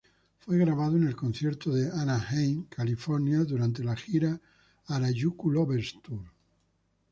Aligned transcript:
Fue 0.39 0.57
grabado 0.57 0.97
en 0.97 1.05
el 1.05 1.15
concierto 1.15 1.69
de 1.75 1.91
Anaheim, 1.91 2.63
California, 2.63 3.43
durante 3.43 3.83
la 3.83 3.95
gira 3.95 4.41
"Harajuku 4.87 5.51
Lovers 5.51 5.99
Tour". 6.01 6.23